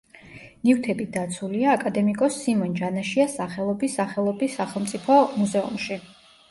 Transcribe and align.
ნივთები 0.69 1.05
დაცულია 1.17 1.75
აკადემიკოს 1.79 2.39
სიმონ 2.47 2.73
ჯანაშიას 2.81 3.39
სახელობის 3.43 4.01
სახელობის 4.01 4.59
სახელმწიფო 4.63 5.21
მუზეუმში. 5.39 6.03